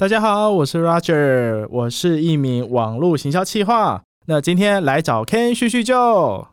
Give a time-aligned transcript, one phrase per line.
[0.00, 4.00] 大家好，我是 Roger，我是一名网络行销企划。
[4.28, 6.46] 那今天来找 Ken 叙叙旧。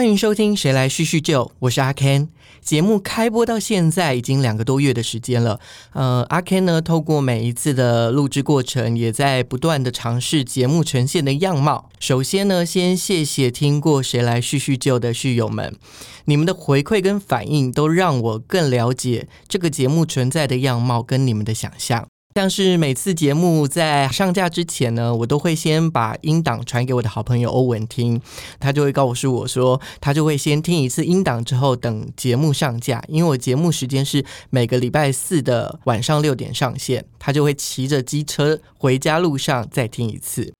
[0.00, 2.28] 欢迎收听《谁来叙叙旧》，我是阿 Ken。
[2.62, 5.60] 节目开播到现在已经两个多月的时间了。
[5.92, 11.90] 呃，阿 Ken 呢，透过每一次的录制过程，也在不断的尝试节目呈现的样貌。
[11.98, 15.76] 首先呢，先谢谢听过《谁来叙叙旧》的序友们，
[16.24, 22.08] 你们的回馈跟反应都让我更了解这个节目存在的样貌跟你们的想象。
[22.36, 28.20] 像是每次节目在上架之前呢，我都会先把音档传给我的好朋友欧文听，
[28.60, 40.52] 他就会告诉我说，他就会先听一次音档之后，等节目上架，因为我节目时间是每个礼拜四的晚上六点上线，他就会骑着机车回家路上再听一次。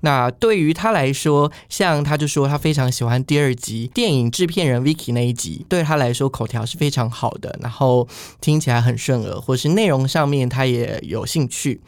[0.00, 8.08] 那对于他来说，像他就说他非常喜欢第二集电影制片人 Vicky 那一集，对他来说口条是非常好的，然后
[8.40, 11.80] 听起来很顺耳，或是内容上面他也有兴趣。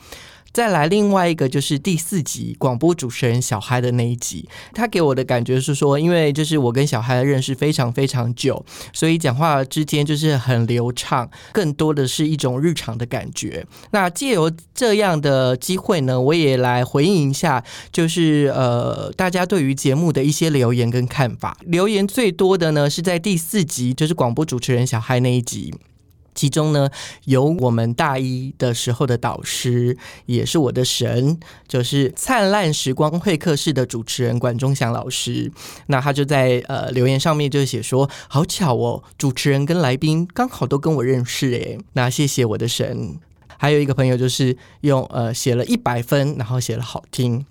[0.52, 13.66] 再来另外一个就是第四集广播主持人小嗨的那一集，他给我的感觉是说，因为就是我跟小嗨认识非常非常久，所以讲话之间就是很流畅，更多的是一种日常的感觉。
[13.92, 21.56] 那借由这样的机会呢，我也来回应一下，就是呃大家对于节目的一些留言跟看法。
[21.64, 25.74] 留言最多的呢是在第四集，就是广播主持人小嗨那一集。
[26.34, 26.90] 其中呢，
[27.24, 31.38] 有我们大一的时候的导师，也是我的神，
[31.68, 35.52] 就是灿烂时光会客室的主持人管中祥老师。
[35.86, 43.18] 那他就在呃留言上面就写说：“好巧哦，主持人跟来宾刚好都跟我认识诶。”那谢谢我的神。
[43.58, 47.46] 还有一个朋友就是用呃写了一百分，然后写了好听。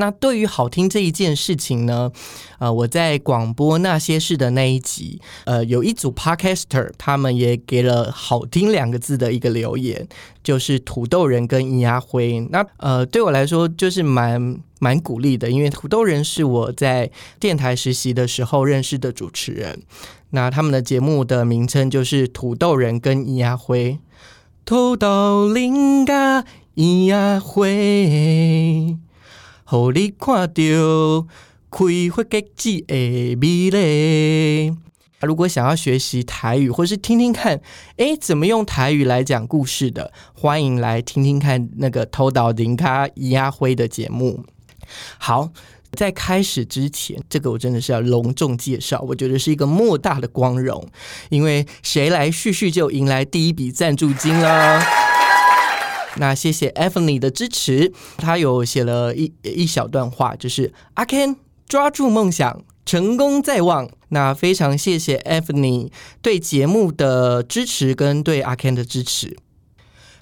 [0.00, 2.10] 那对于好听这一件事情呢，
[2.58, 10.08] 呃，我在广播那些事的那一集，呃，有一组 podcaster，他们也给了“好听”两个字的一个留言，
[10.42, 12.40] 就是土豆人跟尹亚辉。
[12.50, 19.82] 那呃，对我来说就是蛮蛮鼓励的，因为土豆人是我在电台实习的时候认识的主持人。
[20.30, 23.98] 那他们的节目的名称就是土豆人跟尹亚辉，
[24.64, 26.44] 土豆林噶
[26.74, 28.96] 尹亚辉。
[29.70, 31.26] 互你看到
[31.70, 34.76] 开发结子的美丽。
[35.20, 37.60] 如果想要学习台语，或是听听看，
[37.96, 44.44] 哎，怎么用台语来讲故事的，欢迎来听听看那个偷岛林卡伊亚辉的节目。
[45.18, 45.50] 好，
[45.92, 50.84] 在开始之前，这个我真的是要隆重介绍，我觉得是一个莫大的光荣，
[51.28, 54.82] 因为谁来叙叙就迎来第一笔赞助金了。
[56.20, 61.36] 那谢谢 e v a n y 的支持，他有写了一一小段话，就是阿 Ken
[61.66, 63.88] 抓住梦想，成功在望。
[64.10, 69.38] 那非常谢谢 e v a n y 对节目的支持跟对阿 Ken 的支持。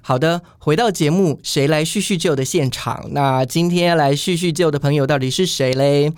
[0.01, 3.09] 好的，回到节目，谁来叙叙旧的现场？
[3.11, 6.13] 那今天来叙叙旧的朋友到底是谁嘞？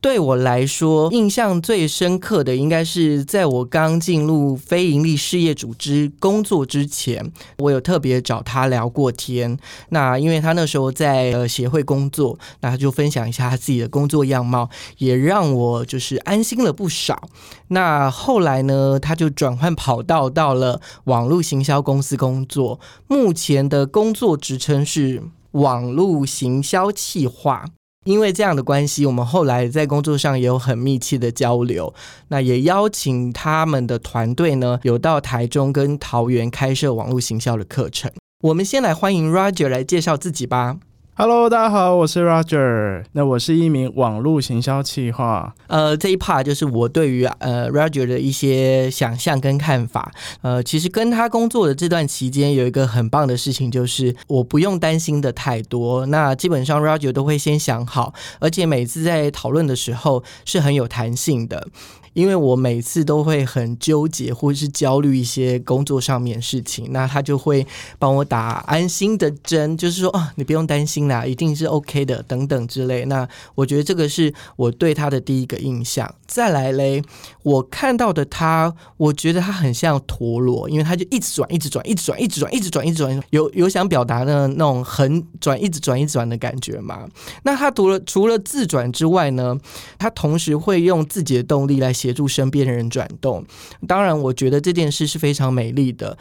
[0.00, 9.58] 对我来说，印象最深刻的应该是在我刚进入非营利事业组织工作之前，我有特别找他聊过天。
[9.90, 17.28] 那因为他那时候在呃协会工作，那他就分享一下他自己的工作样貌，也让我就是安心了不少。
[17.68, 25.22] 那后来呢，他就转换跑道到了网络行销公司工作，目前的工作职称是
[25.52, 27.66] 网络行销企划。
[28.06, 31.92] 因为这样的关系，我们后来在工作上也有很密切的交流。
[32.28, 38.10] 那也邀请他们的团队呢，有到台中跟桃园开设网络行销的课程。
[38.42, 40.78] 我们先来欢迎 Roger 来介绍自己吧。
[41.22, 43.04] Hello，大家好，我是 Roger。
[43.12, 45.54] 那我是一名网络行销企划。
[45.66, 50.10] 呃，这一 part 就是我对于呃 Roger 的一些想象跟看法。
[50.40, 56.06] 呃，其实跟他工作的这段期间，有一个很棒的事情，就是我不用担心的太多。
[56.06, 61.68] 那基本上 Roger 都会先想好，而且每次在讨论的时候是很有弹性的。
[62.12, 67.64] 因为我每次都会很纠结或者是焦虑一些工作上面事情，那他就会
[68.00, 73.04] 帮我打安心的针，就是说啊，你不用担心啦，一定是 OK 的等等之类。
[73.04, 76.12] 那我觉得这个是我对他的第一个印象。
[76.26, 77.02] 再来嘞，
[77.44, 87.06] 我看到的他，我觉得他很像陀螺，因为他就一直转，一直转，一直转，一直转，一直转，一直转，有有想表达的那种很转，一直转，一直转的感觉嘛。
[87.44, 89.56] 那他除了除了自转之外呢，
[89.96, 91.94] 他同时会用自己的动力来。
[92.00, 93.44] 协助身边的人转动。
[93.86, 96.16] 当然，我觉得这件事是非常美丽的。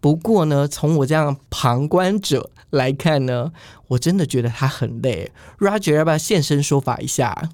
[0.00, 3.52] 不过呢，从我这样旁观者来看呢，
[3.88, 5.32] 我真的觉得他很累。
[5.58, 7.48] Roger 要不要现身说法一下？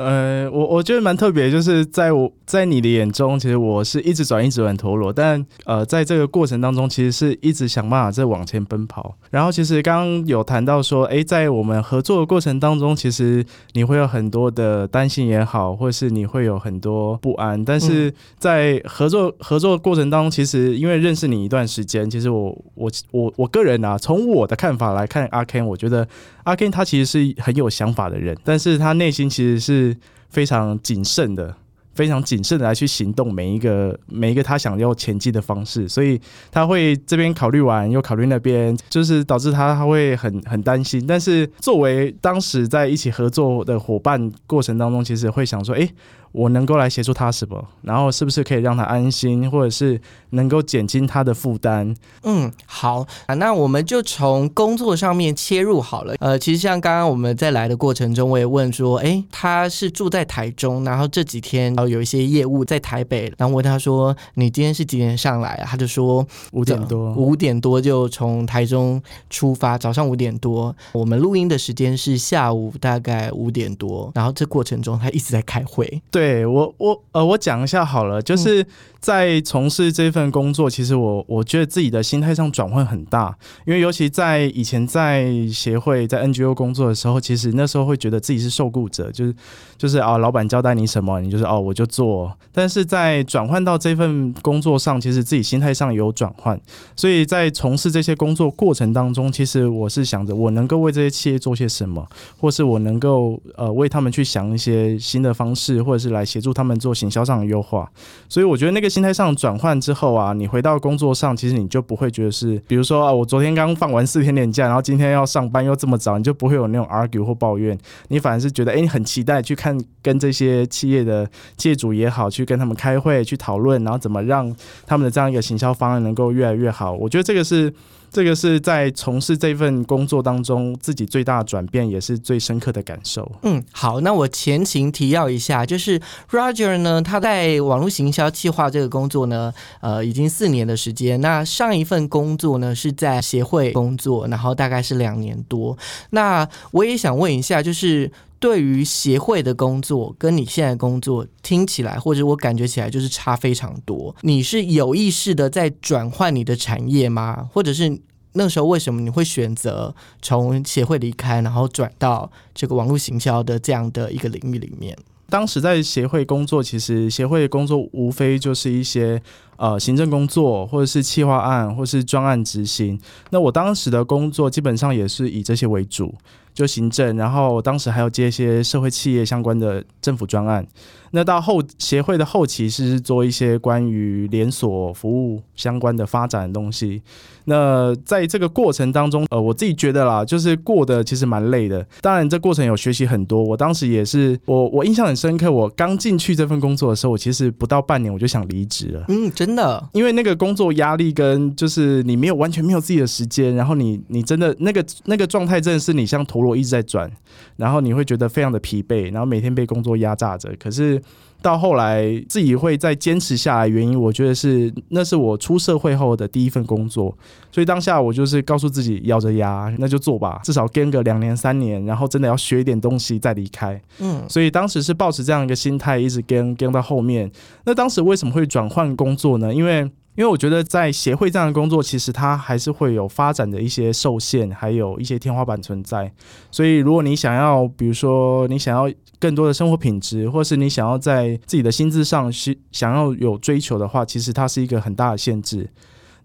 [0.00, 9.14] 呃，我我觉得蛮特别，就是在我在你的眼中，其实我是一直转一直很陀螺，但呃，在这个过程当中，其实是一直想办法在往前奔跑。
[9.30, 13.44] 然后，其实刚刚有谈到说，哎，在我们合作的过程当中，其实
[13.74, 17.62] 你会有很多的担心也好，或是你会有很多不安。
[17.62, 26.08] 但是在合作合作过程当中，其实因为认识你一段时间，其实我我我我个人啊，从我的看法来看，阿 Ken，我觉得
[26.50, 29.96] 阿 Ken 他其实是很有想法的人，但是他内心其实是。
[30.32, 31.52] 非常谨慎的，
[31.92, 36.20] 非常谨慎的来去行动每一个每一个他想要前进的方式，所以
[36.52, 41.04] 他会这边考虑完又考虑那边，就是导致他他会很很担心。
[41.04, 45.90] 但是作为当时在一起合作的伙伴过程当中，其实会想说，哎。
[46.32, 47.66] 我能够来协助他什么？
[47.82, 50.00] 然后是不是可以让他安心，或者是
[50.30, 51.94] 能够减轻他的负担？
[52.22, 56.14] 嗯，好啊，那我们就从工作上面切入好了。
[56.20, 65.66] 呃，其实像刚刚我们在来的过程中，我也问说，哎，他是住在台中，然后这几天然后有一些业务在台北，然后问他说，你今天是几点上来啊？
[65.68, 70.74] 他就说五点多，五点多就从台中出发，早上五点多。
[70.92, 76.00] 我们录音的时间是下午大概五点多，然后这过程中他一直在开会。
[76.10, 76.19] 对。
[76.20, 78.62] 对我，我呃，我讲一下好了，就是
[78.98, 83.34] 在从事这份工作，其实我我觉得自己的心态上转换很大，
[83.64, 89.34] 因为尤其在以前在协会在 NGO 工作的时候，其实那时候会觉得自己是受雇者，就是
[89.78, 92.30] 就是啊，老板交代你什么，你就是哦，我就做。
[92.52, 96.60] 但是在转换到这份工作上，其实自己心态上有转换，
[96.94, 102.06] 所以在从事这些工作过程当中，其实我是想着我能够为这些企业做些什么，
[102.38, 106.09] 或是我能够呃为他们去想一些新的方式，或者是。
[106.12, 107.90] 来协助他们做行销上的优化，
[108.28, 117.78] 所以我觉得那个心态上转换之后啊，你回到工作上，其实你就不会觉得是，比如说啊，我昨天刚放完四天年假，然后今天要上班又这么早，你就不会有那种 argue 或抱怨，
[118.08, 121.28] 你反而是觉得，哎，你很期待去看跟这些企业的
[121.62, 124.54] 业主也好，去跟他们开会去讨论，然后怎么让
[124.86, 126.92] 他们的这样一个行销方案能够越来越好。
[126.92, 127.72] 我觉得这个是。
[128.10, 133.30] 这个是在从事这份工作当中自己最大的转变，也是最深刻的感受。
[133.42, 141.20] 嗯，好，那我前情提要一下，就是 Roger 呢，他在网络行销企划这个工作呢，呃，已经四年的时间。
[141.20, 145.78] 那上一份工作呢是在协会工作，然后大概是两年多。
[146.10, 148.10] 那我也想问一下，就是。
[148.40, 154.16] 对于协会的工作，跟你现在工作听起来，或者我感觉起来，就是差非常多。
[154.22, 157.48] 你是有意识的在转换你的产业吗？
[157.52, 158.00] 或者是
[158.32, 164.96] 那时候为什么你会选择从协会离开，然后转到这个网络行销的这样的一个领域里面？
[165.28, 169.22] 当时在协会工作，其实协会工作无非就是一些
[169.58, 172.98] 呃行政工作，或者是企划案，或是专案执行。
[173.30, 176.12] 那我当时的工作基本上也是以这些为主。
[176.52, 180.66] 就行政，然后当时还要接一些社会企业相关的政府专案。
[181.12, 187.02] 那到后协会的后期是做一些关于连锁服务相关的发展的东西。
[187.46, 191.84] 那在这个过程当中，呃，我自己觉得啦，就是过得其实蛮累的。
[192.00, 193.42] 当然，这过程有学习很多。
[193.42, 195.50] 我当时也是，我我印象很深刻。
[195.50, 199.04] 我刚进去这份工作的时候，我其实不到半年我就想离职了。
[199.08, 207.10] 嗯，真的，因为那个工作压力跟就是你没有完全没有自己的时间，然后你你真的那个那个状态真的是你像陀螺一直在转，
[207.56, 210.50] 然后你会觉得非常的疲惫，然后每天被工作压榨着。
[210.58, 211.00] 可是
[211.42, 217.16] 到后来自己会再坚持下来，原因我觉得是那是我出社会后的第一份工作，
[217.50, 223.80] 所以当下我就是告诉自己咬着牙那就做吧，至少跟个两年三年，然后真的要学一点东西再离开。
[224.00, 227.30] 嗯，所以当时是抱持这样一个心态，一直跟跟到后面。
[227.64, 229.54] 那当时为什么会转换工作呢？
[229.54, 236.12] 因为因为我觉得在协会这样的工作，其实它还是会有发展的一些受限，还有一些天花板存在。
[236.50, 245.70] 所以如果你想要，比如说你想要更多的生活品质，或是你想要在自己的薪资上是想要有追求的话，其实它是一个很大的限制。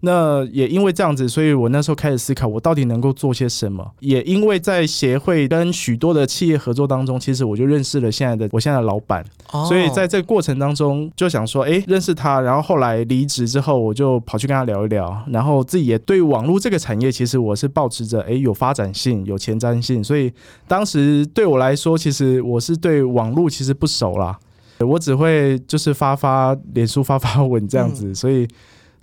[0.00, 3.90] 那也因为这样子，所以我那时候开始思考，我到底能够做些什么。
[4.00, 9.24] 也因为在协会跟许多的企业合作当中，其实我就认识了现在的我现在的老板。
[9.66, 12.40] 所以在这个过程当中，就想说，哎，认识他。
[12.40, 15.18] 然后后来离职之后，我就跑去跟他聊一聊。
[15.28, 20.04] 然后自己也对网络这个产业，其实我是保持着，哎，有发展性、有前瞻性。
[20.04, 20.30] 所以
[20.68, 24.38] 当时对我来说，其实我是对网络其实不熟啦，
[24.80, 28.14] 我只会就是发发脸书发发文这样子。
[28.14, 28.46] 所以。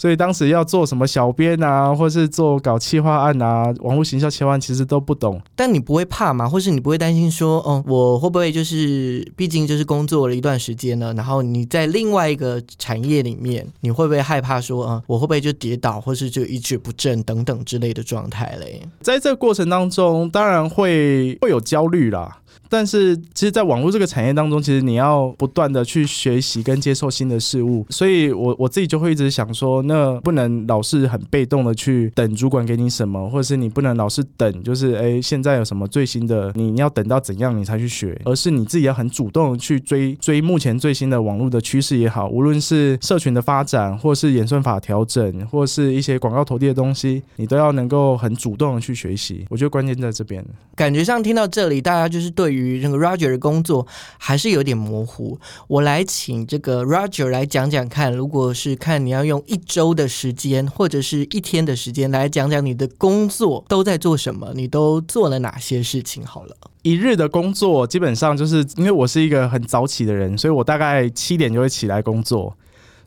[0.03, 5.41] 所以当时要做什么小编啊，或是做搞企划案啊，网络行销企划案，其实都不懂。
[5.55, 6.45] 但你不会怕吗？
[6.45, 18.81] 或是你不会担心说，哦，我会不会就是，毕竟就是工作了一段时间了，然后你在另外一个产业里面，你会不会害怕说，嗯，我会不会就跌倒，或是就一蹶不振等等之类的状态嘞？
[18.99, 22.39] 在这个过程当中，当然会会有焦虑啦。
[22.69, 49.45] 但是，其实，在网络这个产业当中，其实你要不断的去学习跟接受新的事物，所以我我自己就会一直想说，那不能老是很被动的去等主管给你什么，或者是你不能老是等，就是哎，现在有什么最新的，你要等到怎样你才去学，而是你自己要很主动去追追目前最新的网络的趋势也好，无论是社群的发展，或是演算法调整，或是一些广告投递的东西，你都要能够很主动的去学习。
[49.49, 50.43] 我觉得关键在这边。
[50.75, 66.25] 感觉上听到这里，大家就是对对于那个 Roger 的工作还是有点模糊，我来请这个 Roger 来讲讲看，如果是看你要用一周的时间或者是一天的时间来讲讲你的工作都在做什么，你都做了哪些事情？
[66.25, 72.53] 好了，一日的工作基本上就是因为我是一个很早起的人，所以我大概七点就会起来工作，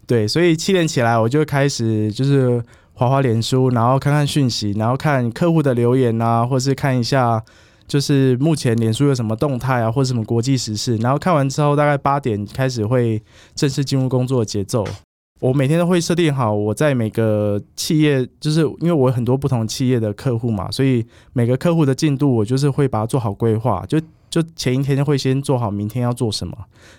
[0.07, 2.64] 对，所以七点起来我就开始就是
[2.95, 7.45] 滑滑脸书，然后看看讯息，然后看客户的留言啊，或是看一下。
[7.87, 13.23] 就是目前脸书有什么动态啊，或者什么国际时事，然后看完之后，大概八点开始会
[13.55, 14.85] 正式进入工作的节奏。
[15.40, 24.00] 我每天都会设定好我在每个企业，就是因为我有很多不同企业的客户嘛，所以每个客户的进度我就是会把它做好规划，就。
[24.37, 26.55] 就前一天会先做好明天要做什么，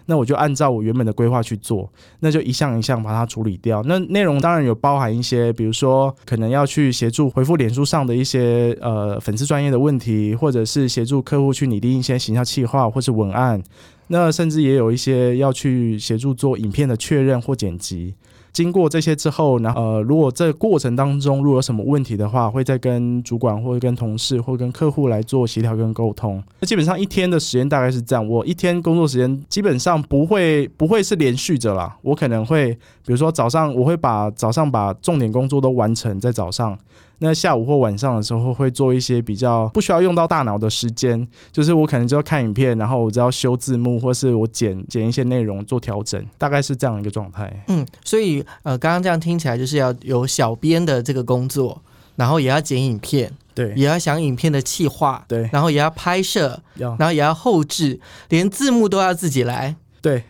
[0.08, 1.88] 那我就按照我原本的规划去做，
[2.20, 3.84] 那就一项一项把它处理掉。
[3.84, 13.62] 那内容当然有包含一些，比如说可能要去协助回复脸书上的一些呃粉丝专业的问题，或者是协助客户去拟定一些形象企划或是文案，
[14.08, 18.16] 那甚至也有一些要去协助做影片的确认或剪辑。
[18.54, 26.42] 经过这些之后，然后呃，如果这过程当中如果有什么问题的话，会再跟主管或者跟同事或跟客户来做协调跟沟通。
[26.60, 32.74] 那基本上一天的时间大概是这样，我一天工作时间基本上不会不会是连续着啦，我可能会
[33.06, 36.76] 比如说早上我会把早上把重点工作都完成在早上。
[37.20, 47.52] 那下午或晚上的时候会做一些比较不需要用到大脑的时间，就是我可能就要看影片，然后我只要修字幕，或是我剪剪一些内容做调整，大概是这样一个状态。
[47.68, 51.82] 嗯，所以呃，刚刚这样听起来就是要有小编的这个工作，
[52.16, 59.76] 然后也要剪影片，对，也要想影片的企划，对，然后也要拍摄，要，然后也要后置，连字幕都要自己来。
[60.02, 60.24] 对，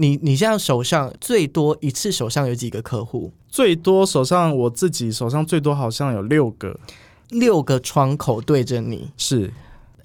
[0.00, 3.30] 你你现在手上最多一次手上有几个客户？
[3.50, 6.80] 最多手上我自己手上最多好像有六个，
[7.28, 9.10] 六个窗口对着你。
[9.18, 9.52] 是，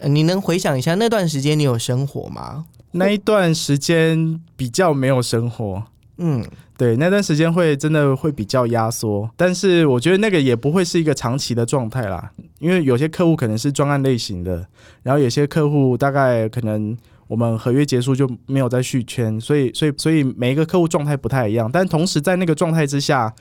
[0.02, 2.66] 你能回想一下那段时间你有生活吗？
[2.92, 5.82] 那一段时间比较没有生活。
[6.18, 6.46] 嗯，
[6.78, 14.68] 对，那段时间会真的会比较压缩，但是我觉得那个也不会是一个长期的状态啦，因为有些客户可能是专案类型的，
[15.04, 16.98] 然后有些客户大概可能。
[17.28, 23.34] 我们合约结束就没有再续签，所以所以所以每一个客户状态不太一样，但同时在那个状态之下，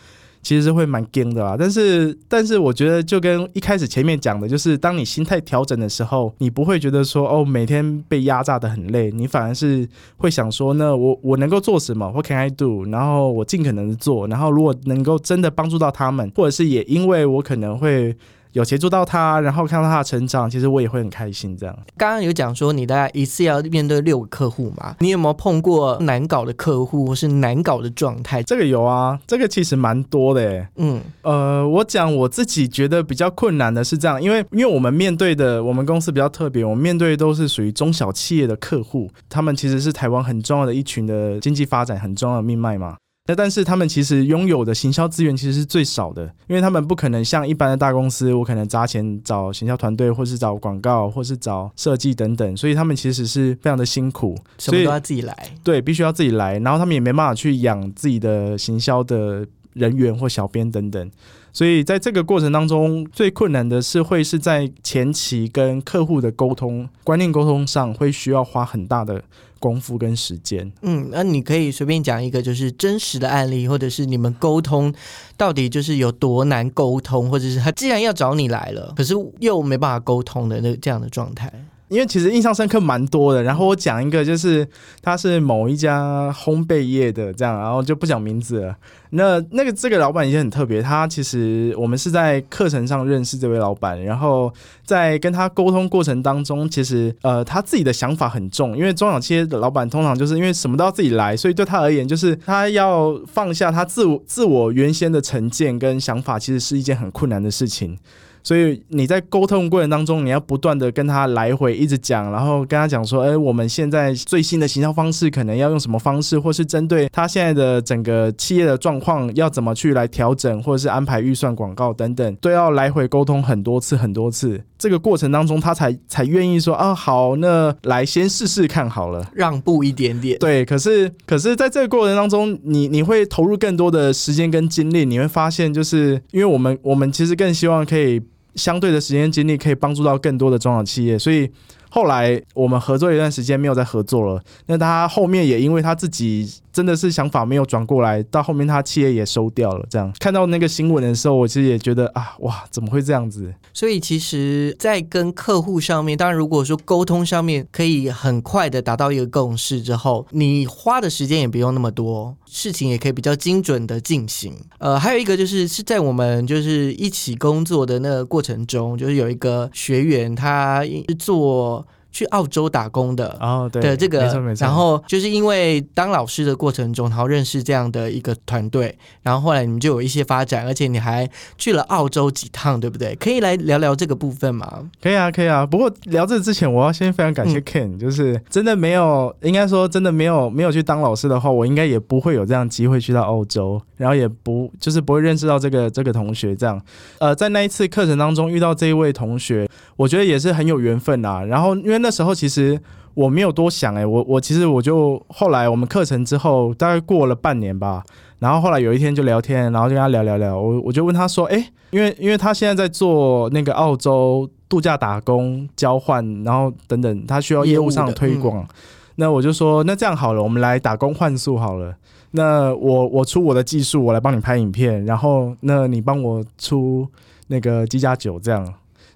[0.42, 1.56] 其实是会蛮惊的啦。
[1.58, 12.84] 但是但是我觉得就跟一开始前面讲的，就是当你心态调整的时候，你不会觉得说哦每天被压榨的很累，你反而是会想说，那我我能够做什么？What can I do？
[12.84, 18.16] 然后我尽可能的做，然后如果能够真的帮助到他们，或者是也因为我可能会。
[18.54, 21.56] 有协助到他，然后看到他的成长，其实我也会很开心。
[21.56, 24.94] 这样，刚刚有讲说你大概一次要面对六个客户嘛？
[25.00, 28.44] 你有没有碰过难搞的客户或是难搞的状态？
[28.44, 30.64] 这个有啊，这个其实蛮多的。
[30.76, 42.96] 嗯，呃，我讲我自己觉得比较困难的是这样，因为因为我们面对的我们公司比较特别，我们面对都是属于中小企业的客户，他们其实是台湾很重要的一群的经济发展很重要的命脉嘛。
[43.26, 61.10] 那但是他们其实拥有的行销资源其实是最少的，因为他们不可能像一般的大公司，我可能砸钱找行销团队，或是找广告，或是找设计等等，所以他们其实是非常的辛苦，什么都要自己来，对，必须要自己来，然后他们也没办法去养自己的行销的人员或小编等等，
[61.50, 69.24] 所以在这个过程当中，最困难的是会是在前期跟客户的沟通、观念沟通上，会需要花很大的。
[69.64, 74.92] 功夫跟时间，嗯，那你可以随便讲一个，就是真实的案例，或者是你们沟通
[75.38, 81.50] 到底就是有多难沟通，或者是他既然要找你来了，可是又没办法沟通的那这样的状态。
[81.88, 83.42] 因为其实印象深刻蛮多的。
[83.42, 84.66] 然后我讲一个，就是
[85.02, 88.76] 他是某一家烘焙业的这样，然后就不讲名字了。
[89.10, 94.52] 那那个这个老板也很特别，他其实我们是在课程上认识这位老板，然后
[94.84, 107.96] 在跟他沟通过程当中，其实呃他自己的想法很重，因为中小企业的老板通常就是因为什么都要自己来，所以对他而言，就是他要放下他自我自我原先的成见跟想法，其实是一件很困难的事情。
[108.44, 124.62] 所以你在沟通过程当中，你要不断的跟他来回一直讲，然后跟他讲说，哎，我们现在最新的行销方式可能要用什么方式，或是针对他现在的整个企业的状况要怎么去来调整，或者是安排预算广告等等，都要来回沟通很多次很多次。
[124.76, 130.38] 这个过程当中，他才才愿意说啊，好，那来先试试看好了，让步一点点。
[130.38, 138.20] 对，可是可是在这个过程当中，你你会投入更多的时间跟精力，你会发现，就是因为我们我们其实更希望可以。
[138.56, 141.50] 相对的时间精力可以帮助到更多的中小企业，所以。
[141.90, 149.86] 后来我们合作一段时间没有再合作了，那他后面也因为他自己真的是想法没有转过来，到后面他企业也收掉了。
[149.88, 153.54] 这样看到那个新闻的时候，我其实也觉得啊，哇，怎么会这样子？
[153.72, 164.52] 所以其实，在跟客户上面，当然如果说沟通上面可以很快的达到一个共识之后，你花的时间也不用那么多，事情也可以比较精准的进行。
[164.78, 170.82] 呃，还有一个就是是在我们就是一起工作的那个过程中，就是有一个学员他
[171.18, 171.86] 做。
[172.14, 174.64] 去澳洲打工的哦，对的这个，没错没错。
[174.64, 181.28] 然后就是因为当老师的过程中，然后认识这样的一个团队，然后后来你们就有一些发展，而且你还
[181.58, 183.16] 去了澳洲几趟，对不对？
[183.16, 184.88] 可以来聊聊这个部分吗？
[185.02, 185.66] 可以啊，可以啊。
[185.66, 196.80] 不过聊这之前，我要先非常感谢 Ken，就是真的没有，应该说真的没有没有去当老师的话，我应该也不会有这样机会去到澳洲，然后也不就是不会认识到这个这个同学这样。
[197.18, 201.44] 呃，在那一次课程当中遇到这一位同学，我觉得也是很有缘分啊。
[201.44, 202.80] 然后因为那时候其实
[203.14, 208.02] 我没有多想哎，我我其实我就后来我们课程之后大概过了半年吧，
[208.40, 218.66] 然后后来有一天就聊天，然后就跟他聊聊聊，我我就问他说，哎，因为因为他现在在做那个澳洲度假打工交换，然后等等，他需要业务上的推广，
[219.14, 221.94] 那我就说，那这样好了，我们来打工换宿好了，
[222.32, 227.06] 那我我出我的技术，我来帮你拍影片，然后那你帮我出
[227.46, 228.74] 那个机加酒这样。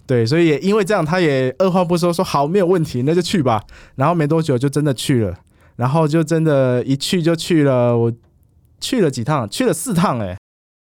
[0.08, 3.62] 对，所以也因为这样，他也二话不说说好，没有问题，那就去吧。
[3.96, 5.34] 然后没多久就真的去了，
[5.76, 8.10] 然后就真的一去就去了，我
[8.80, 10.18] 去了几趟，去了四趟。
[10.20, 10.38] 诶，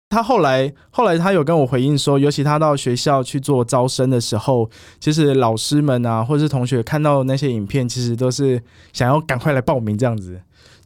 [0.10, 4.70] 他后来后来他有跟我回应说，尤其他到学校去做招生的时候，
[5.02, 10.40] 其实老师们啊，或者是同学看到那些影片，其实都是想要赶快来报名这样子。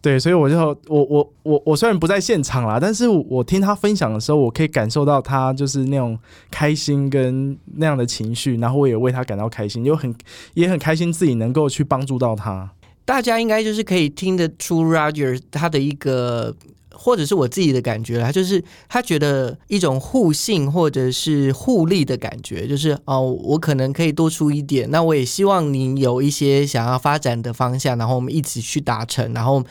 [0.03, 6.19] 对，所以我就我我我我虽然不在现场啦，但是我听他分享的时候，我可以感受到他就是那种
[6.51, 10.13] 开心跟那样的情绪，然后我也为他感到开心，又很
[10.55, 12.69] 也很开心自己能够去帮助到他。
[13.05, 16.53] 大家应该就是可以听得出 Roger 他的一个。
[16.93, 29.63] 或者是我自己的感觉他就是他觉得一种互信或者是互利的感觉，就是哦，我可能可以多出一点，那我也希望你有一些想要发展的方向，然后我们一起去达成，然后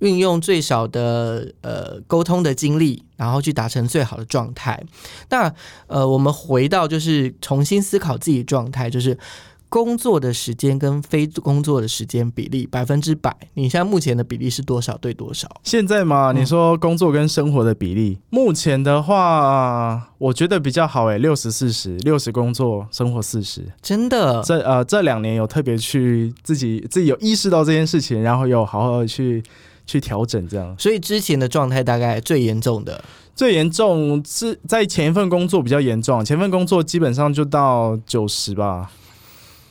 [0.00, 4.82] 运用最少的呃沟通的精力，然后去达成最好的状态。
[5.30, 5.52] 那
[5.86, 9.18] 呃，我们回到就是重新思考自己状态，就是。
[9.68, 15.48] 工作的时间跟非工作的时间比例百分之百，你现在目前的比例是多少对多少？
[15.64, 23.62] 现在嘛，你说工作跟生活的比例，目前的话，我觉得比较好诶，六十四十，六十工作，生活四十。
[23.82, 24.42] 真的？
[24.42, 29.42] 这呃这两年有特别去自己自己有意识到这件事情，然后有好好的去
[29.84, 30.74] 去调整这样。
[30.78, 38.90] 所以之前的状态大概最严重的，最严重是在前一份工作比较严重，前份工作基本上就到九十吧。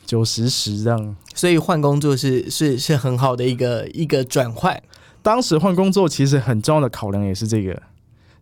[0.06, 4.82] 九十十这样，所以换工作是是是很好的一个一个转换。
[5.22, 7.82] 当时换工作其实很重要的考量也是这个。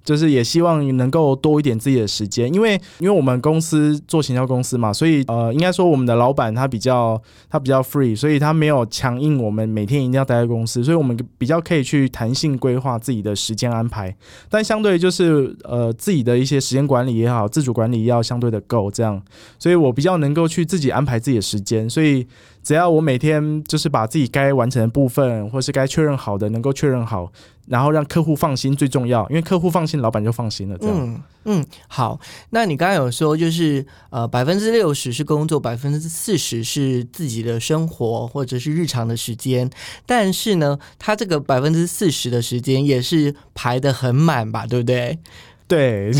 [0.03, 14.15] 就是也希望能够多一点自己的时间，因为因为我们公司做行销公司嘛，所以呃，应该说我们的老板他比较他比较 free，所以他没有强硬我们每天一定要待在公司，所以我们比较可以去弹性规划自己的时间安排。
[14.49, 19.21] 但相对就是呃自己的一些时间管理也好，自主管理要相对的够这样，
[19.57, 22.27] 所以我比较能够去自己安排自己的时间，所以。
[22.63, 27.29] 只要我每天就是把自己该完成的部分，或是该确认好的，能够确认好，
[27.67, 30.77] 然后让客户放心最重要，因为客户放心，老板就放心了。
[30.77, 32.17] 这样，嗯嗯，好。
[32.51, 39.69] 那你刚刚有说，就是呃，百分之六十是工作，百分之四十是自己的生活或者是日常的时间。
[40.05, 44.65] 但是呢，他这个百分之四十的时间也是排的很满吧？
[44.65, 45.19] 对不对？
[45.67, 46.13] 对，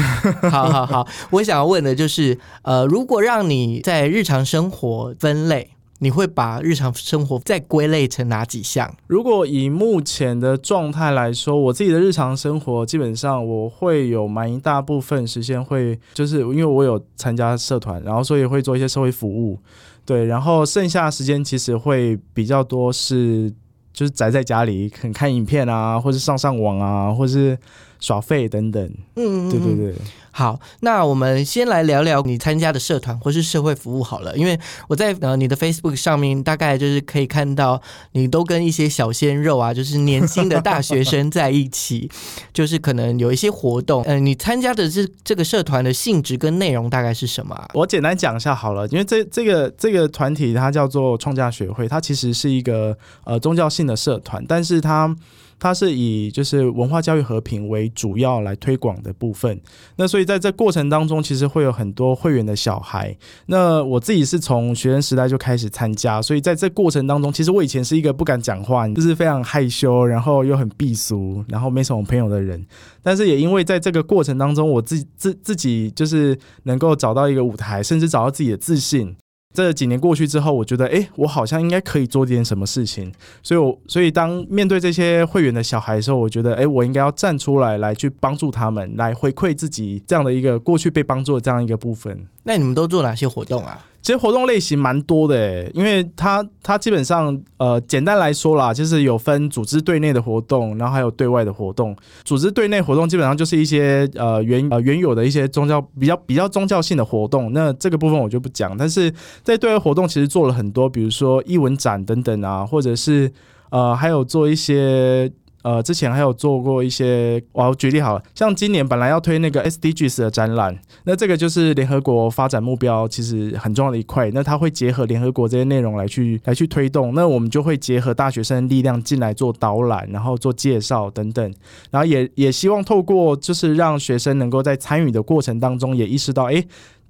[0.52, 1.08] 好好好。
[1.30, 5.70] 我想要问的就是，呃，如果让你在日常生活分类。
[6.04, 8.94] 你会把日常生活再归类成哪几项？
[9.08, 19.58] 如果以目前的状态来说，我自己的日常生活基本上我会有蛮一大部分时间会，就是因为我有参加社团，然后所以会做一些社会服务，
[20.06, 23.50] 对，然后剩下时间其实会比较多是
[23.94, 27.58] 就是宅在家里，肯看影片啊，或是上上网啊，或是
[28.04, 28.94] 耍废等等。
[29.16, 29.96] 嗯，对对对。
[30.36, 37.80] 好，那我们先来聊聊你参加的社团或是社会服务好了，因为我在呃你的 Facebook 上面大概就是可以看到
[38.14, 42.10] 你都跟一些小鲜肉啊，就是年轻的大学生在一起，
[42.52, 44.04] 就是可能有一些活动。
[44.08, 47.56] 嗯，你参加的这这个社团的性质跟内容大概是什么？
[47.76, 55.16] 我简单讲一下好了，因为这这个这个团体它叫做创价学会，它其实是一个呃宗教性的社团，但是它。
[55.64, 59.58] 它是以就是文化教育和平为主要来推广的部分，
[59.96, 63.16] 那所以在这过程当中，其实会有很多会员的小孩。
[63.46, 72.62] 那我自己是从学生时代就开始参加，所以在这过程当中，其实我以前是一个不敢讲话，就是非常害羞，然后又很避俗，然后没什么朋友的人。
[73.02, 79.16] 但是也因为在这个过程当中，我自自自己就是能够找到一个舞台，甚至找到自己的自信。
[79.54, 83.14] 这几年过去之后，我觉得，哎，我好像应该可以做点什么事情。
[83.44, 92.26] 所以，我所以当面对这些会员的小孩的时候，我觉得，哎，我应该要站出来，来去帮助他们，来回馈自己这样的一个过去被帮助的这样一个部分。
[92.44, 93.86] 那你们都做哪些活动啊？
[94.04, 101.96] 其实活动类型蛮多的诶，因为它它基本上呃简单来说啦，就是有分组织对内的活动，然后还有对外的活动。
[102.26, 108.78] 组织对内活动基本上就是一些呃原呃原有的一些宗教比较比较宗教性的活动，那这个部分我就不讲。
[108.78, 109.10] 但是
[109.42, 113.32] 在对外活动其实做了很多，比如说艺文展等等啊，或者是
[113.70, 115.32] 呃还有做一些。
[115.64, 124.30] 呃，之前还有做过一些，我举例好了，像今年本来要推那个 SDGs 的展览，那这个就是联合国发展目标，其实很重要的一块。
[124.32, 131.54] 那它会结合联合国这些内容来去来去推动，那我们就会结合大学生力量进来做导览，然后做介绍等等，
[131.90, 136.64] 然后也也希望透过就是让学生能够在参与的过程当中也意识到，哎。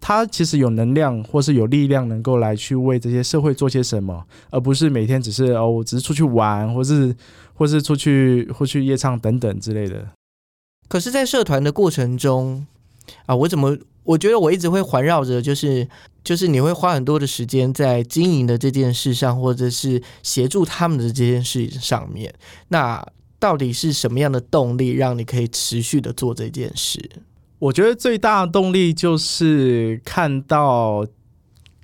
[0.06, 7.16] 他其实有能量，或是有力量，能够来去为这些社会做些什么，而不是每天只是哦，我只是出去玩，或是
[7.54, 10.10] 或是出去或去夜唱等等之类的。
[10.90, 12.68] 可是，在社团的过程中
[13.28, 15.88] 啊，我怎么我觉得我一直会环绕着，就是
[16.22, 22.36] 就是你会花很多的时间在经营的这件事上，或者是协助他们的这件事上面。
[22.68, 23.02] 那
[23.40, 27.10] 到底是什么样的动力，让你可以持续的做这件事？
[27.64, 31.06] 我觉得最大的动力就是看到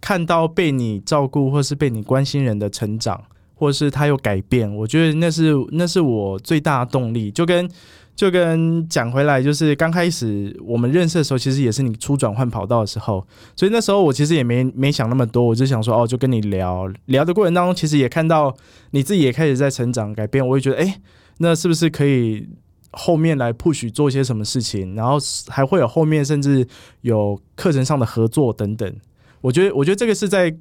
[0.01, 3.23] 看到被你照顾或是被你关心人的成长，
[3.55, 4.73] 或是他有改变。
[4.75, 7.31] 我觉得那是那是我最大的动力。
[7.31, 7.69] 就跟
[8.13, 18.53] 就跟讲回来，就是刚开始我们认识的时候，其实也是你出转换跑道的时候，所以那时候我其实也没没想那么多，我就想说哦，就跟你聊聊的过程当中，其实也看到
[18.91, 20.45] 你自己也开始在成长改变。
[20.45, 20.99] 我也觉得，哎，
[21.37, 22.49] 那是不是可以？
[22.91, 26.67] 后面来 push 做一些什么事情，然后还会有后面甚至
[27.01, 28.95] 有课程上的合作等等。
[29.41, 30.53] 我觉得，我觉得这个是在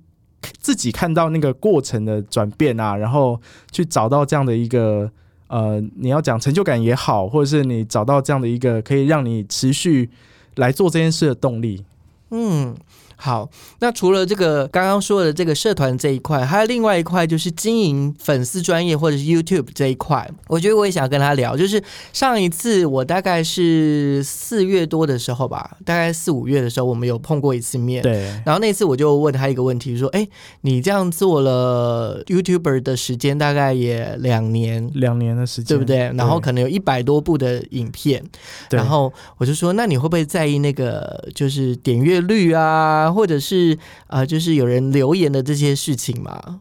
[0.58, 3.40] 自己看到那个过程的转变啊，然后
[3.72, 5.10] 去找到这样的一个
[5.48, 10.10] 呃，你要讲成就感也好，或者是你找到这样的一个可以让你持续
[10.56, 11.84] 来做这件事的动力。
[12.30, 12.76] 嗯。
[13.20, 13.50] 好，
[13.80, 20.30] 那除了这个刚刚说的这个社团这一块，还有另外一块就是经营粉丝专业或者是 YouTube 这一块。
[20.46, 28.00] 我觉得我也想跟他聊，就是上一次我大概是四月多的时候吧，大概四五月的时候，我们有碰过一次面。
[28.04, 28.22] 对。
[28.46, 30.24] 然后那次我就问他一个问题，说：“哎，
[30.60, 35.98] 你这样做了 YouTuber 的时间大概也两年，两年的时间，对不对？
[36.16, 38.24] 然后可能有一百多部的影片。
[38.70, 46.60] 然后我就说，那你会不会在意那个就是点阅率啊？”或者是啊，就是有人留言的这些事情嘛？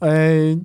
[0.00, 0.58] 哎，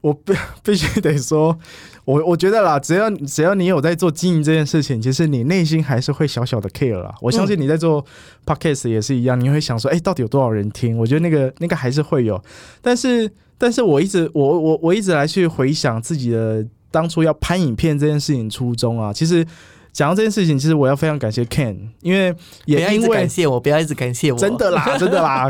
[0.00, 1.58] 我必 必须得说，
[2.04, 7.14] 我我觉得啦，只要只要你有在做经营这件事情，其实你内心还是会小小的 care 啦。
[7.20, 8.04] 我相信你在做
[8.44, 10.98] podcast 也是一样，你会想说，哎，到底有多少人听？
[10.98, 12.42] 我觉得那个那个还是会有，
[12.82, 19.46] 但是但是我一直我我我一直来去回想自己的当初要拍影片这件事情初衷啊，其实。
[19.94, 22.34] 讲到这件事情，其实我要非常感谢 Ken，因为
[22.66, 25.48] 也因为感谢我，不要一直感谢我，真的啦， 真的啦，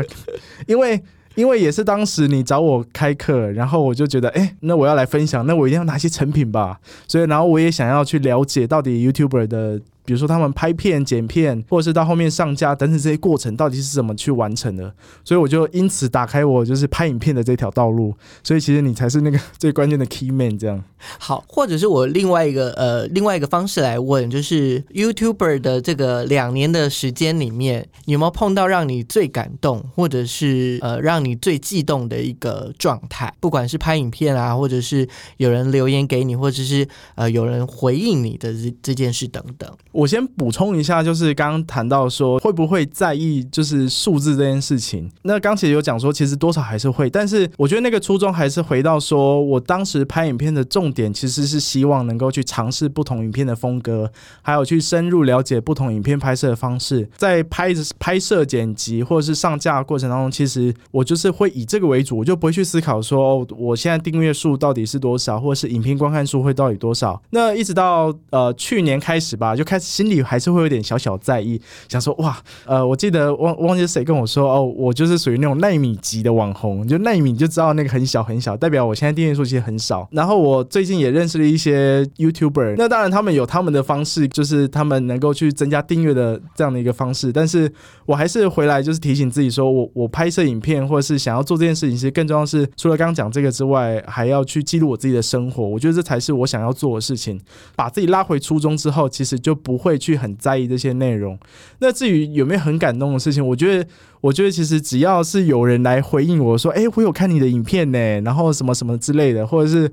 [0.67, 1.01] 因为
[1.33, 14.93] 因为也是当时你找我开课，然后我就觉得，哎，那我要来分享，那我一定要拿些成品吧，所以然后我也想要去了解到底 YouTuber 的比如说他们拍片、剪片，或者是到后面上架等等这些过程到底是怎么去完成的。
[15.23, 18.13] 所以我就因此打开我就是拍影片的这条道路。
[18.43, 20.83] 所以其实你才是那个 最关键的 key man 这样。
[21.19, 33.33] 好，或者是我另外一个呃另外一个方式来问，就是 YouTuber 的这个两年的时间里面，有没有碰到让你最感动，或者是呃让你最悸动的一个状态？
[33.39, 39.71] 不管是拍影片啊，或者是有人留言给你，或者是呃有人回应你的这这件事等等。
[39.95, 45.09] 我先补充一下，就是刚刚谈到说会不会在意就是数字这件事情。
[45.21, 57.09] 那刚其实有讲说，其实多少还是会，但是我觉得那个初衷还是回到说我当时拍影片的重点其实是希望能够去尝试不同影片的风格，还有去深入了解不同影片拍摄的方式。
[57.15, 67.21] 在拍拍摄、剪辑或者是上架过程当中，其实我就是会以这个为主，我就不会去思考说我现在订阅数到底是多少，或者是影片观看数会到底多少。
[67.29, 80.07] 那一直到呃去年开始吧，就开始心里还是会有点小小在意，想说哇，呃，我记得忘忘记谁跟我说哦，我就是属于那种奈米级的网红，就奈米就知道那个很小很小，代表我现在订阅数其实很少。
[80.11, 87.31] 然后我最近也认识了一些 YouTuber，那当然他们有他们的方式，就是他们能够去增加订阅的这样的一个方式。
[87.31, 87.71] 但是
[88.05, 95.65] 我还是回来就是提醒自己说，我我拍摄影片或者是想要做这件事情，其实更重要是除了刚刚讲这个之外，还要去记录我自己的生活。
[95.65, 97.39] 我觉得这才是我想要做的事情。
[97.75, 101.37] 把自己拉回初衷之后，其实就不不会去很在意这些内容。
[101.79, 103.89] 那至于有没有很感动的事情，我觉得，
[104.21, 109.91] 我觉得其实只要是有人来回应我说，哎，我有看你的影片呢，然后什么什么之类的，或者是。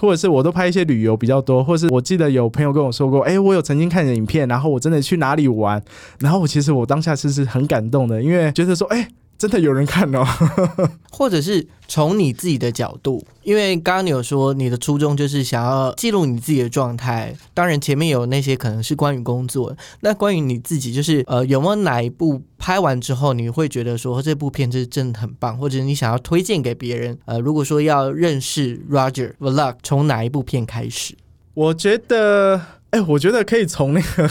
[0.00, 5.82] 或者是我都拍一些旅游比较多，或者是我记得有朋友跟我说过，哎，我有曾经看你的影片，然后我真的去哪里玩，
[6.20, 9.08] 然后我其实我当下是是很感动的，因为觉得说，哎。
[9.38, 10.26] 真的有人看哦，
[11.12, 17.32] 或者是从你自己的角度，因为刚刚你有说你的初衷就是想要记录你自己的状态。
[17.54, 27.16] 当然前面有那些可能是关于工作，那关于你自己，就是呃有没有哪一部拍完之后你会觉得说这部片是真的很棒，或者你想要推荐给别人？
[27.24, 31.14] 呃，如果说要认识 Roger Vlog，从哪一部片开始？
[31.54, 34.28] 我觉得，哎，我觉得可以从那个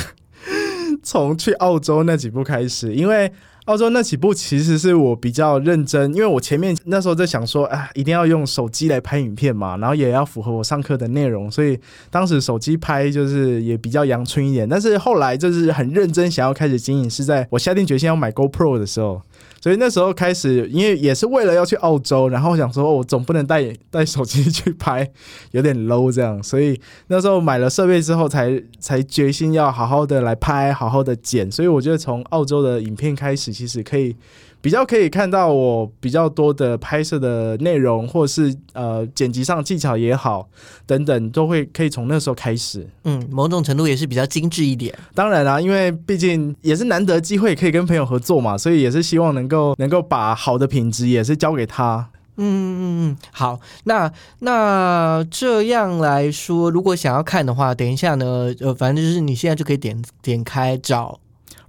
[1.04, 3.32] 从去澳洲那几步开始，因为。
[3.68, 11.78] 澳洲那几部其实是我比较认真，因为我前面那时候在想说，啊，一定要用手机来拍影片嘛，然后也要符合我上课的内容，所以
[12.10, 14.70] 当时手机拍就是也比较阳春一点。
[14.70, 19.22] 但是后来就是很认真想要开始经营，是在我下定决心要买 GoPro 的时候。
[19.62, 25.10] 所以那时候开始，因为也是为了要去澳洲，然后想说，我总不能带带手机去拍，
[25.52, 26.42] 有点 low 这样。
[26.42, 31.52] 所以那时候买了设备之后，才才决心要好好的来拍，好好的剪。
[31.52, 34.16] 所以我觉得从澳洲的影片开始，其实可以。
[34.60, 40.50] 比较可以看到我比较多的拍摄的内容，或是呃剪辑上技巧也好，
[40.86, 42.86] 等等都会可以从那时候开始。
[43.04, 44.94] 嗯，某种程度也是比较精致一点。
[45.14, 52.10] 当然啦，因为毕竟也是难得机会可以跟朋友合作嘛，所以也是希望能够能够把好的品质也是交给他。
[52.40, 61.20] 嗯嗯嗯，好，那那这样来说，如果想要看的话，等一下呢，呃，反正就是你现在就可以点点开找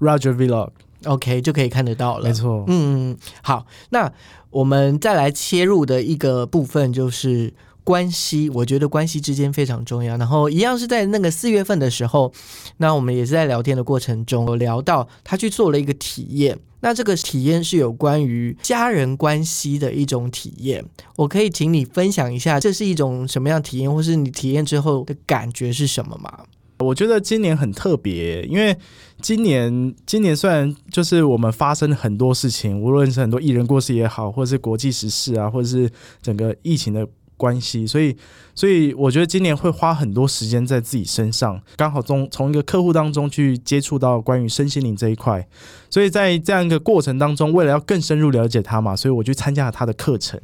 [0.00, 0.70] Roger Vlog。
[1.04, 2.24] OK，就可以看得到了。
[2.24, 4.12] 没错，嗯，好，那
[4.50, 7.52] 我们再来切入的一个部分就是
[7.84, 8.50] 关系。
[8.50, 10.16] 我觉得关系之间非常重要。
[10.16, 12.32] 然后一样是在那个四月份的时候，
[12.78, 16.58] 那我们也是在聊天的过程中有聊到他去做了一个体验。
[16.80, 20.84] 那这个体验是有关于家人关系的一种体验。
[21.16, 26.44] 我可以请你分享一下，这是一种什么样体验，或是你体验之后的感觉是什么吗？
[26.78, 28.76] 我觉得今年很特别，因为
[29.20, 35.90] 今年今年虽然就是我们发生了很多事情，无论是很多艺人过世也好，或者是国际时事啊，或者是
[36.22, 37.04] 整个疫情的
[37.36, 38.16] 关系，所以
[38.54, 45.44] 所以我觉得今年会花很多时间在自己身上，刚好从从一个客户当中去接触到关于身心灵这一块，
[45.90, 50.40] 所以在这样一个过程当中，为了要更深入了解他嘛，所以我去参加了他的课程。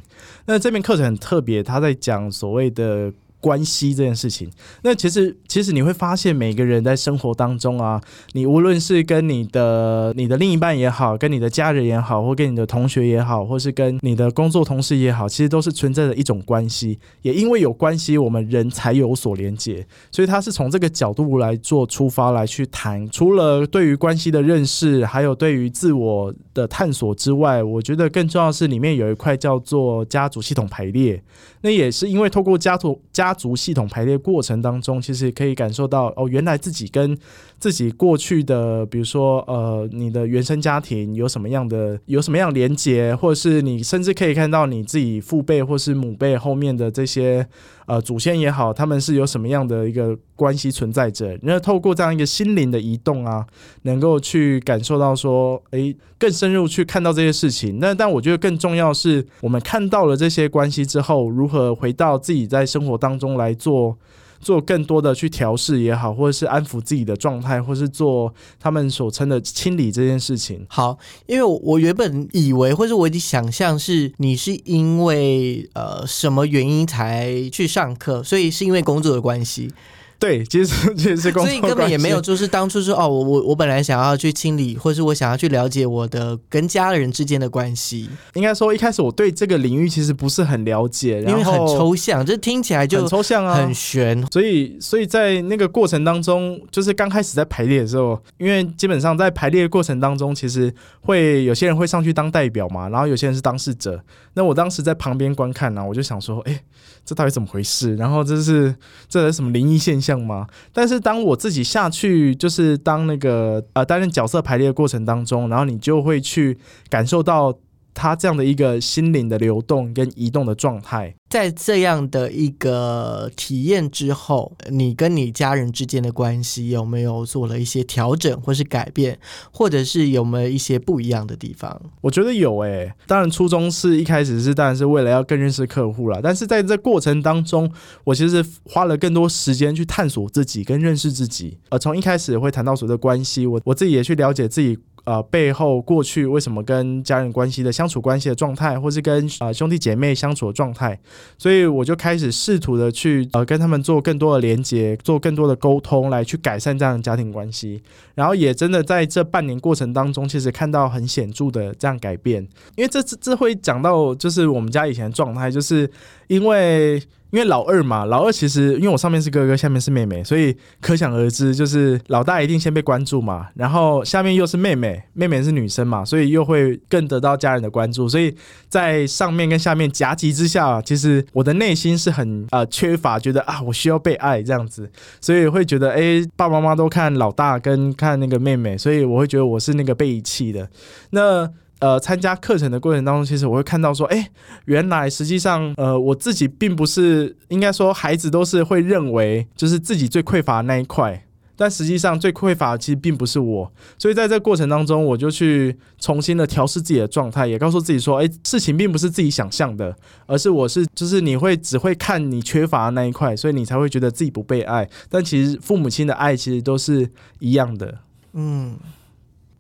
[0.47, 3.13] 那这门课程很特别，他在讲所谓的。
[3.45, 4.51] 关系这件事情，
[4.83, 8.01] 那其实其实你会发现，每个人在生活当中啊，
[8.33, 16.99] 你无论是跟你的你的另一半也好，跟你的家人也好，或跟你的同学也好，或是跟你的工作同事也好，其实都是存在着一种关系。
[17.21, 23.07] 也因为有关系，我们人才有所连接，所以他是从这个角度来做出发来去谈。
[23.11, 31.23] 除了对于关系的认识，还有对于自我的探索之外，我觉得更重要是里面有一块叫做家族系统排列。
[31.61, 37.19] 那也是因为透过家族家族系统排列过程当中，其实可以感受到哦，原来自己跟
[37.59, 47.47] 自己过去的，比如说呃，你的原生家庭有什么样的有什么样连接，或者是你甚至可以看到你自己父辈或是母辈后面的这些
[47.87, 51.39] 呃祖先也好，他们是有什么样的一个关系存在着。
[51.43, 53.47] 那透过这样一个心灵的移动啊，
[53.83, 57.79] 能够去感受到说，诶，更深入去看到这些事情。
[57.81, 63.97] 那但我觉得更重要是我们看到了这些关系之后，如何回到自己在生活当中来做。
[64.45, 70.65] 做更多的去调试也好，或者是安抚自己的状态，或是做他们所称的清理这件事情。
[70.69, 79.73] 好，因为我原本以为，或是我已经想象是你是因为呃什么原因才去上课，所以是因为工作的关系。
[80.19, 88.09] 对，其实 其实是所以根本也没有，就是当初说哦，我我我本来想要去清理，或是我想要去了解我的跟家人之间的关系。
[88.35, 94.27] 应该说一开始我对这个领域其实不是很了解，因为很抽象，这听起来就很抽象啊，很玄。
[94.31, 104.03] 所以所以在那个过程当中，就是刚开始在排列的时候，因为基本上在排列的过程当中，其实会有些人会上去当代表嘛，然后有些人是当事者。
[104.35, 106.61] 那我当时在旁边观看呢，我就想说，哎，
[107.05, 107.95] 这到底怎么回事？
[107.97, 108.75] 然后这是
[109.09, 110.21] 这是什么灵异现象？
[110.21, 110.47] 吗？
[110.73, 117.55] 但是当我自己下去，就是当那个呃担任角色排列的过程当中，然后你就会去感受到。
[117.95, 129.19] 他这样的一个心灵的流动跟移动的状态，在这样的一个体验之后，你跟你家人之间的关系有没有做了一些调整，或是改变，
[129.53, 131.81] 或者是有没有一些不一样的地方？
[132.01, 137.71] 我觉得有诶，当然初衷是一开始是当然是为了要更认识客户啦，但是在这过程当中，
[138.05, 141.59] 我其实花了更多时间去探索自己跟认识自己。
[141.69, 144.79] 呃，从一开始会谈到所谓的关系，我我自己也去了解自己。
[145.05, 150.99] 呃，背后过去为什么跟家人关系的相处关系的状态，或是跟呃兄弟姐妹相处的状态，
[151.37, 157.83] 所以我就开始试图的去呃跟他们做更多的连接，做更多的沟通，来去改善这样的家庭关系。
[158.15, 162.43] 然后也真的在这半年过程当中，其实看到很显著的这样改变。
[162.77, 165.91] 因为这这这会讲到，就是我们家以前的状态，就是
[166.29, 167.03] 因为。
[167.35, 173.49] 因为老二嘛，老二其实因为我上面是哥哥，下面是妹妹，所以可想而知，就是老大一定先被关注嘛。
[173.57, 178.09] 然后下面又是妹妹，妹妹是女生嘛，所以又会更得到家人的关注。
[178.09, 178.33] 所以
[178.69, 184.89] 在上面跟下面夹击之下，其实我的内心是很呃缺乏，觉得啊我需要被爱这样子，
[185.21, 190.69] 所以会觉得哎爸爸妈妈都看老大跟看那个妹妹，所以我会觉得我是那个被遗弃的。
[191.11, 191.51] 那
[191.85, 194.31] 呃，参加课程的过程当中，其实我会看到说，哎，
[194.65, 203.71] 原来实际上，呃，我自己并不是应该说，孩子都是会认为就是自己最匮乏的那一块，但实际上最匮乏的其实并不是我。
[203.99, 209.95] 所以在这过程当中，我就去重新的调试自己的状态，也告诉自己说，哎，事情并不是自己想象的，
[210.25, 214.89] 而是我是就是你会只会看你缺乏的那一块，所以你才会觉得自己不被爱。
[215.11, 217.99] 但其实父母亲的爱其实都是一样的，
[218.33, 218.75] 嗯。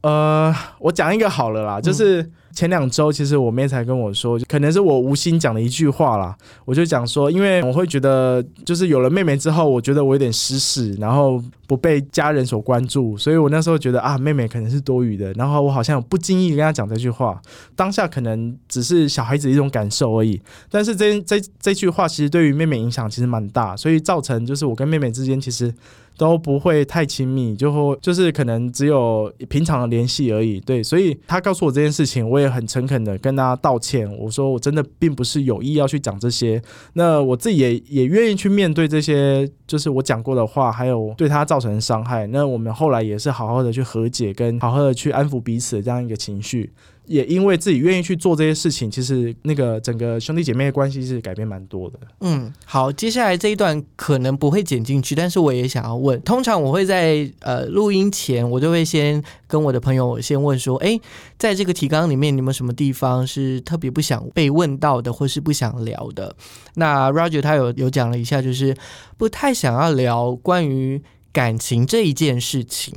[0.05, 6.37] 呃，我讲一个好了啦，就是前两周，其实我妹才跟我说，可能是我无心讲的一句话啦。
[6.67, 17.41] 我就讲说，因为我会觉得，就是有了妹妹之后，我觉得我有点失势，然后不被家人所关注，所以我那时候觉得啊，妹妹可能是多余的，然后我好像不经意跟她讲这句话，
[17.75, 20.39] 当下可能只是小孩子一种感受而已，
[20.69, 25.73] 但是这这这句话其实对于妹妹影响其实蛮大，所以造成就是我跟妹妹之间其实。
[26.17, 30.61] 都不会太亲密，就就是可能只有平常的联系而已。
[30.61, 34.11] 对，所以他告诉我这件事情，我也很诚恳的跟他道歉。
[34.19, 42.27] 我说我真的并不是有意要去讲这些，那我自己也也愿意去面对这些，就是我讲过的话，还有对他造成的伤害。
[42.29, 46.73] 那我们后来也是好好的去和解，跟好好的去安抚彼此的这样一个情绪。
[47.07, 51.99] 也因为自己愿意去做这些事情，其实那个整个兄弟姐妹的关系是改变蛮多的。
[52.21, 56.21] 嗯，好，接下来这一段可能不会剪进去，但是我也想要问。
[56.23, 60.99] 通常我会在呃录音前，我就会先跟我的朋友先问说，哎，
[61.39, 66.35] 在这个提纲里面，你们什么地方是特别不想被问到的，或是不想聊的？
[66.75, 68.77] 那 Roger 他有有讲了一下，就是
[69.19, 72.95] 不太想要聊关于感情这一件事情。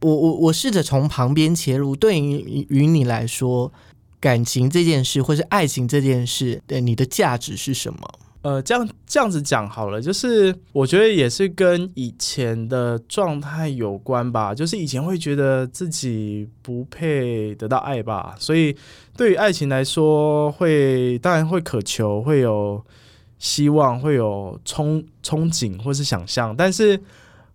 [0.00, 3.72] 我我我试着从旁边切入，对于于你来说，
[4.20, 8.00] 感情这件事，或是爱情这件事，对你的价值是什么？
[8.42, 14.54] 呃，这样这样子讲好了，就是我觉得也是跟以前的状态有关吧。
[14.54, 18.76] 就是以前会觉得自己不配得到爱吧，所以
[19.16, 22.80] 对于爱情来说，会当然会渴求，会有
[23.40, 26.54] 希望，会有憧憧憬或是想象。
[26.56, 27.00] 但是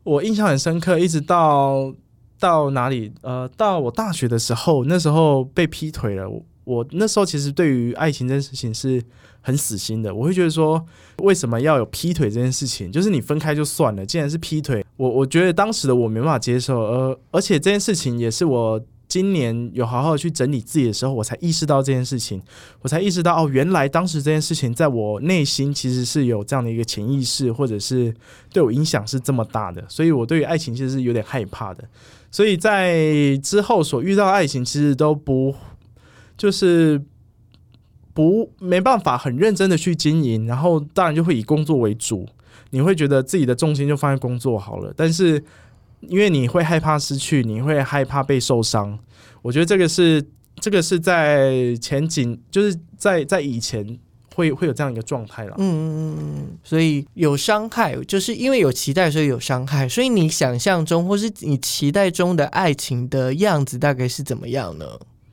[0.03, 1.93] 我印象很深刻，一直到。
[2.39, 3.11] 到哪里？
[3.21, 6.29] 呃，到我大学的时候，那时候被劈腿了。
[6.29, 9.03] 我我那时候其实对于爱情这件事情是
[9.41, 10.13] 很死心的。
[10.13, 10.85] 我会觉得说，
[11.17, 12.91] 为什么要有劈腿这件事情？
[12.91, 16.79] 就是你分开就算了，既然是劈腿，我我觉得当时的我没办法接受。
[16.81, 18.81] 而而且这件事情也是我。
[19.13, 22.41] 今年有好好去整理自己的时候，我才意识到这件事情，
[22.81, 28.11] 我才意识到哦，原来当时这件事情在我内心其实是有这样的一个潜意识，或者是
[28.51, 31.87] 对我影响是这么大的，所以我对于爱情其实是有点害怕的。
[32.31, 35.53] 所以在之后所遇到的爱情，其实都不
[36.35, 36.99] 就是
[38.15, 42.27] 不没办法很认真的去经营，然后当然就会以工作为主，
[42.71, 45.43] 你会觉得自己的重心就放在工作好了，但是。
[46.07, 48.97] 因为你会害怕失去，你会害怕被受伤。
[49.41, 50.23] 我觉得这个是
[50.59, 53.97] 这个是在前景，就是在在以前
[54.35, 55.55] 会会有这样一个状态了。
[55.57, 59.87] 嗯嗯嗯嗯，所以有伤害，就是因为有期待，所以有伤害。
[59.87, 64.85] 所以你想象中或是你期待中的爱情的样子，大概是怎么样呢？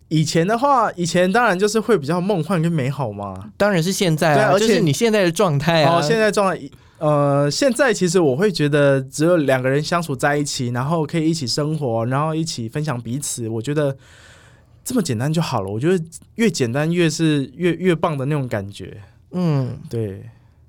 [0.09, 3.53] 以前的话，以前当然就是会比较梦幻跟美好嘛。
[3.57, 6.61] 当然是现在啊，而且你现在的状态啊，现在状态。
[7.01, 13.97] 呃，现在其实我会觉得，只有两个人相处在一起，然后可以一起生活，然后一起分享彼此，我觉得
[14.85, 15.71] 这么简单就好了。
[15.71, 19.01] 我觉得越简单越是越越棒的那种感觉。
[19.31, 20.29] 嗯，对，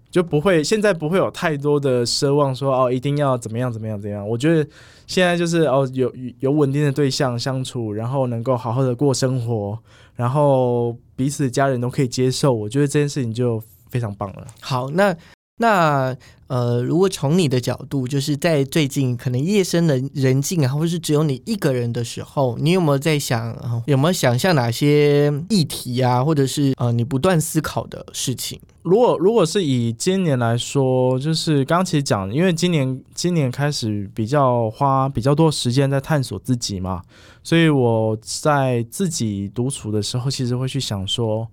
[0.10, 4.26] 就不会现在不会有太多的奢望，说哦一定要怎么样怎么样怎样。
[4.26, 4.66] 我觉得
[5.08, 6.10] 现在就是哦有
[6.40, 9.78] 有稳定的对象相处，然后能够好好的过生活，
[10.16, 14.48] 然后彼此家人都可以接受，我觉得这件事情就非常棒了。
[14.62, 15.14] 好，那。
[15.58, 16.16] 那
[16.48, 28.60] 呃，如果从你的角度，就是在最近可能夜深人人静啊，或者是只有你一个人的时候，你有没有在想，有没有想象哪些议题啊，或者是呃，你不断思考的事情？
[28.82, 37.02] 如果如果是以今年来说，就是刚其实讲，因为今年今年开始比较花比较多时间在探索自己嘛，
[37.44, 41.48] 所以我在自己独处的时候，其实会去想说，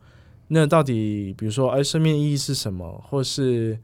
[0.48, 3.78] 那到底比如说，哎，生命意义是什么，或是。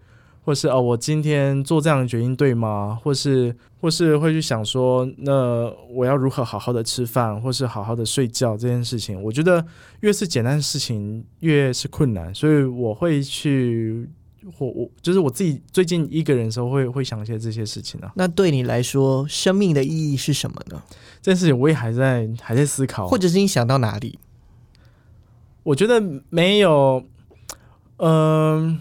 [0.47, 3.01] 或是哦，我今天做这样的决定对吗？
[3.03, 9.65] 或是或是会去想说，那我要如何好好的吃饭，或是好好的睡觉这件事情，我觉得
[10.01, 14.07] 越是简单的事情越是困难，所以我会去，
[14.59, 18.13] 我我就是我自己最近一个人的时候会会想一些这些事情啊。
[18.15, 20.83] 那对你来说，生命的意义是什么呢？
[21.23, 24.19] 这件事情我也还在还在思考，或者是你想到哪里？
[25.65, 26.01] 我觉得
[26.31, 27.05] 没有，
[27.97, 28.81] 嗯。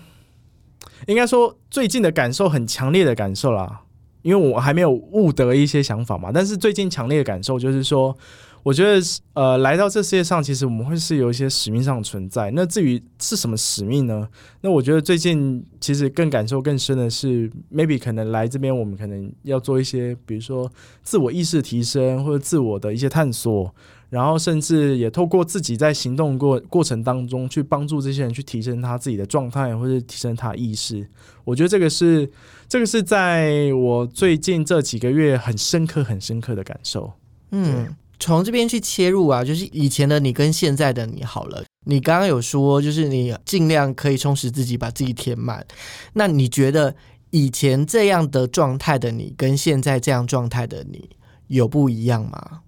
[1.06, 3.82] 应该说，最近的感受很强烈的感受啦，
[4.22, 6.32] 因为我还没有悟得一些想法嘛。
[6.34, 8.18] 但是最近强烈的感受就是说，
[8.64, 12.52] 我觉得呃，来到这世界上，其实我们会是有一些使命上存在。
[12.52, 14.30] 那至于是什么使命呢？
[14.62, 20.72] 那我觉得最近其实更感受更深的是，maybe 可能来这边，我们可能要做一些，比如说
[21.02, 23.76] 自我意识提升或者自我的一些探索。
[24.14, 31.04] 然后甚至也透过自己在行动过过程当中去帮助这些人去提升他自己的状态，或者提升他意识。
[31.44, 32.30] 我觉得这个是
[32.70, 37.12] 这个是在我最近这几个月很深刻、很深刻的感受。
[37.50, 37.88] 嗯，
[38.20, 41.64] 从这边去切入啊，就是以前的你跟现在的你好了。
[41.88, 45.66] 你刚刚有说，就是你尽量可以充实自己，把自己填满。
[46.14, 46.96] 那你觉得
[47.32, 51.10] 以前这样的状态的你，跟现在这样状态的你
[51.48, 52.60] 有不一样吗？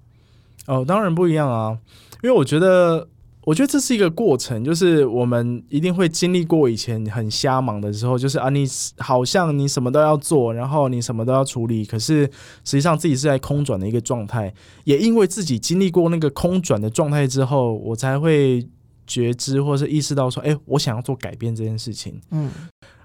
[0.67, 1.77] 哦，当然不一样啊，
[2.23, 3.07] 因为我觉得，
[3.43, 8.65] 我觉得这是一个过程，就是我们一定会经历过以前很瞎忙的时候，就是啊，你
[8.97, 12.23] 好像你什么都要做，然后你什么都要处理，可是
[12.63, 14.51] 实际上自己是在空转的一个状态。
[14.85, 18.67] 也因为自己经历过那个空转的状态之后，我才会
[19.05, 22.19] 觉知或是意识到说，哎，我想要做改变这件事情。
[22.31, 22.49] 嗯，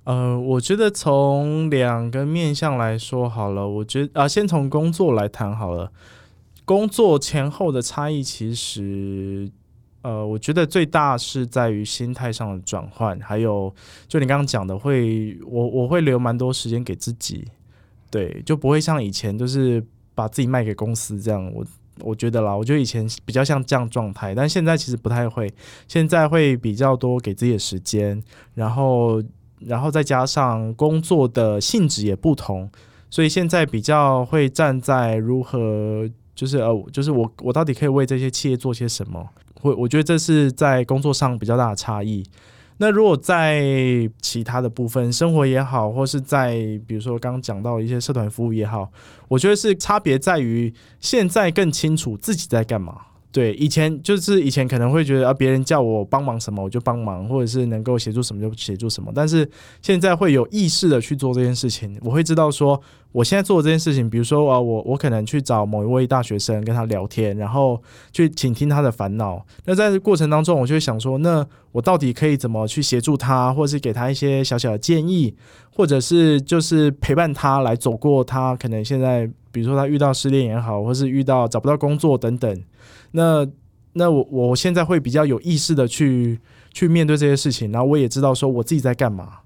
[0.04, 5.92] 呃，我觉得从两个面向来说好了，我觉得啊，先从工作来谈好了。
[6.70, 9.50] 工作前后的差异，其实，
[10.02, 13.74] 呃，我觉得最大是在于心态上的转换，还有
[14.06, 17.44] 就你刚刚讲的，会我我会留蛮多时间给自己，
[18.08, 21.52] 对，就不会像以前就是把自己卖给公司这样。
[21.52, 21.66] 我
[22.02, 25.52] 我觉得啦，我觉得以前比较像这样状态，但现在其实不太会，
[25.88, 28.22] 现在会比较多给自己的时间，
[28.54, 29.20] 然后
[29.58, 32.70] 然后再加上工作的性质也不同，
[33.10, 36.08] 所以现在比较会站在如何。
[36.40, 39.28] 就是呃，就是我我到底可以为这些企业做些什么？
[39.60, 42.24] 会我觉得这是在工作上比较大的差异。
[42.78, 43.62] 那如果在
[44.22, 46.54] 其他的部分，生活也好，或是在
[46.86, 48.90] 比如说刚刚讲到一些社团服务也好，
[49.28, 53.02] 我觉得是差别在于现在更清楚自己在干嘛。
[53.32, 59.12] 对，以前就是以前可能会觉得啊，别人叫我帮忙什么我就帮忙，或者是能够协助什么就协助什么。
[59.14, 59.48] 但是
[59.80, 62.80] 现在会有意识的去做这件事情，我会知道说，
[63.12, 67.80] 我现在做的这件事情，比如说啊，我我可能去找某一位大学生跟他聊天，然后
[68.12, 69.40] 去倾听他的烦恼。
[69.64, 75.32] 那在这过程当中，我就会想说，那我到底可以怎么去协助他，或者是给他一些小小的建议，
[75.72, 82.60] 或者是就是陪伴他来走过他可能现在比如说他遇到失恋也好，或是遇到找不到工作等等。
[83.12, 83.46] 那
[83.92, 86.40] 那我我现在会比较有意识的去
[86.72, 89.38] 去面对这些事情，然后我也知道说我自己在干嘛。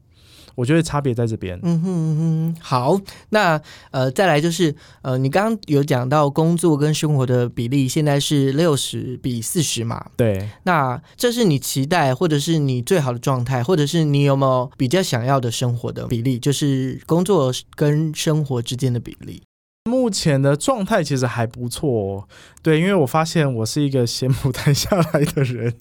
[0.56, 1.58] 我觉得差别在这边。
[1.64, 3.00] 嗯哼嗯哼，好，
[3.30, 3.60] 那
[3.90, 10.10] 呃，再来就是呃，你刚刚有讲到工作跟生活的比例，现在是六十比四十嘛？
[10.16, 10.48] 对。
[10.62, 19.42] 那这是你期待，或者是你最好的状态，或者是你有没有比较想要的生活的比例，就是工作跟生活之间的比例？
[19.90, 22.26] 目前的状态其实还不错，
[22.62, 25.74] 对，因为我发现我是一个闲不太下来的人。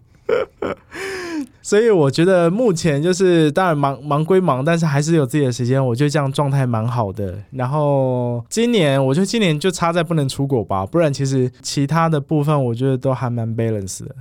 [1.62, 5.86] 所以我觉得目前就是当然忙忙归忙，但是还是有自己的时间。
[5.88, 7.41] 我觉得这样状态蛮好的。
[7.51, 14.14] 然后今年我觉得今年就差在不能出国吧，不然其实其他的部分我觉得都还蛮 balance 的。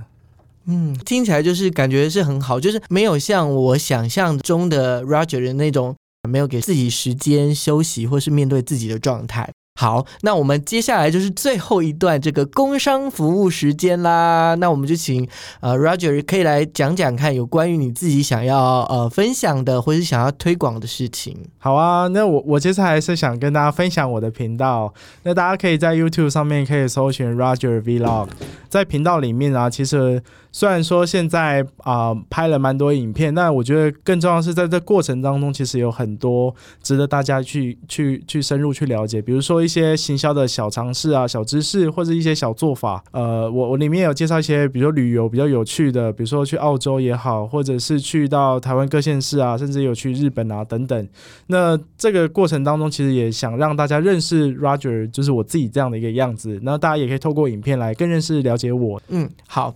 [0.67, 5.93] 嗯，听起来就是感觉是很好，就是没有像我想象中的 Roger 的那种
[6.29, 9.49] 没有给自己时间休息或是面对自己的状态。
[9.75, 14.53] 好，那我们接下来就是最后一段这个工商服务时间啦。
[14.59, 15.27] 那我们就请
[15.61, 21.35] 呃 Roger 可以来讲讲看，有关于你自己想要呃分享的，或是想要推广的事情。
[21.57, 24.93] 好啊，那我我其实还是想跟大家分享我的频道。
[25.23, 28.29] 那大家可以在 YouTube 上面可以搜寻 Roger Vlog，
[28.69, 30.21] 在频道里面啊，其实。
[30.53, 39.19] 虽然说现在啊拍了蛮多影片，但我觉得更重要是在这过程当中，其实有很多值得大家去去去深入去了解。
[39.19, 43.03] 比如说一些行销的小常识啊、小知识，或者一些小做法。
[43.11, 51.09] 呃，我我里面有介绍一些，比如说旅游比较有趣的，比如说去澳洲也好，或者是去到台湾各县市啊，甚至有去日本啊等等。
[51.47, 56.59] 那这个过程当中，其实也想让大家认识 Roger，就是我自己这样的一个样子。
[56.61, 59.01] 那大家也可以透过影片来更认识了解我。
[59.07, 59.73] 嗯，好。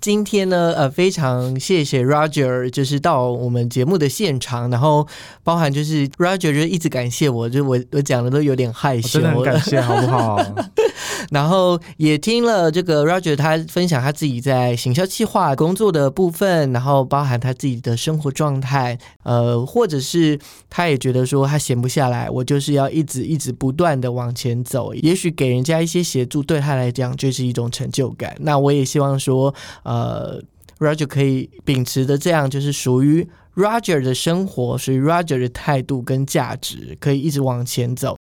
[0.00, 5.06] 今天呢，呃，非常谢谢 Roger，就是到我们节目的现场，然后
[5.44, 10.40] 包含就是 Roger 就一直感谢我，就我我讲的都有点害羞，真的很感谢，好不好？
[11.30, 20.38] 然后也听了这个 Roger 他分享他自己在行销计划工作的部分，然后包含他自己的生活状态，呃，或者是
[20.70, 28.34] 他也觉得说他闲不下来，我就是要一直一直不断的往前走，也许给人家一些协助，对他来讲就是一种成就感。
[28.40, 29.54] 那我也希望说。
[29.84, 30.40] 呃
[30.78, 38.16] ，Roger 可以秉持的这样，就是属于 Roger 的生活，属于 Roger 的态度跟价值，可以一直往前走。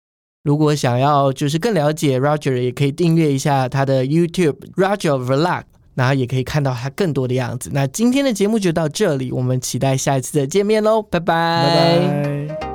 [0.43, 5.63] 如果想要就是更了解 Roger，也可以订阅一下他的 YouTube Roger Verlag，
[5.95, 7.69] 然后也可以看到他更多的样子。
[7.73, 12.66] 那今天的节目就到这里，我们期待下一次的见面喽，拜拜。